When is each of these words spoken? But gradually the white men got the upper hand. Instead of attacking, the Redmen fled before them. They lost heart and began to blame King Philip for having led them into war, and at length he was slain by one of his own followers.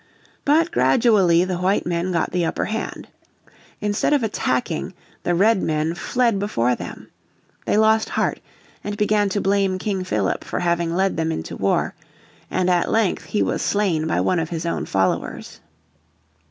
But 0.45 0.71
gradually 0.71 1.45
the 1.45 1.59
white 1.59 1.85
men 1.85 2.11
got 2.11 2.31
the 2.31 2.43
upper 2.43 2.65
hand. 2.65 3.07
Instead 3.81 4.13
of 4.13 4.23
attacking, 4.23 4.95
the 5.21 5.35
Redmen 5.35 5.93
fled 5.93 6.39
before 6.39 6.73
them. 6.73 7.09
They 7.65 7.77
lost 7.77 8.09
heart 8.09 8.39
and 8.83 8.97
began 8.97 9.29
to 9.29 9.39
blame 9.41 9.77
King 9.77 10.03
Philip 10.03 10.43
for 10.43 10.61
having 10.61 10.91
led 10.95 11.17
them 11.17 11.31
into 11.31 11.55
war, 11.55 11.93
and 12.49 12.67
at 12.67 12.89
length 12.89 13.25
he 13.25 13.43
was 13.43 13.61
slain 13.61 14.07
by 14.07 14.21
one 14.21 14.39
of 14.39 14.49
his 14.49 14.65
own 14.65 14.87
followers. 14.87 15.59